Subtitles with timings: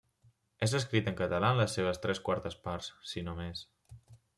[0.67, 3.67] És escrit en català en les seves tres quartes parts, si no més.